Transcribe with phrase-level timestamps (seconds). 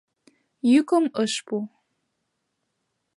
[0.71, 1.55] Йӱкым ыш пу.